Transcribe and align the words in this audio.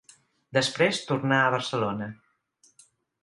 Després 0.57 1.01
tornà 1.11 1.37
a 1.43 1.51
Barcelona. 1.55 2.09